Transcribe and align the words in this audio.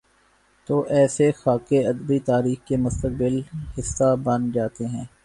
توایسے 0.67 1.27
خاکے 1.41 1.79
ادبی 1.91 2.17
تاریخ 2.29 2.59
کا 2.67 2.75
مستقل 2.85 3.35
حصہ 3.75 4.09
بن 4.23 4.41
جا 4.53 4.65
تے 4.75 4.85
ہیں۔ 4.93 5.05